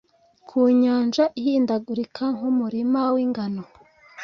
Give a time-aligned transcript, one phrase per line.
[0.47, 3.63] Ku Nyanja ihindagurika nkumurima wingano